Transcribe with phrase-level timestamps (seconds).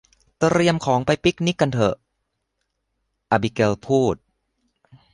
[0.39, 1.95] เตรียมของไปปิกนิกกันเถอะ
[3.31, 4.15] อบิเกลพูด